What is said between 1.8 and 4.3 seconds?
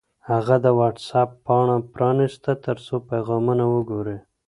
پرانیسته ترڅو پیغامونه وګوري.